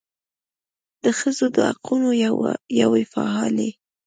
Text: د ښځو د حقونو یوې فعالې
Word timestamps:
د 1.03 1.05
ښځو 1.19 1.45
د 1.55 1.57
حقونو 1.69 2.09
یوې 2.81 3.03
فعالې 3.13 3.69